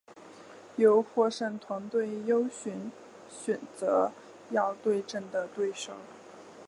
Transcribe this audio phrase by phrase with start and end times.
[0.77, 2.91] 由获胜团队优先
[3.29, 4.11] 选择
[4.49, 5.93] 要对阵的对手。